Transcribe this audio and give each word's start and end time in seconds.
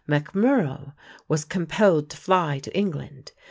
MacMurrough 0.09 0.95
was 1.27 1.45
compelled 1.45 2.09
to 2.09 2.17
fly 2.17 2.57
to 2.57 2.75
England. 2.75 3.33